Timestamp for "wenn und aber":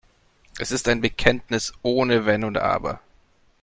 2.25-3.01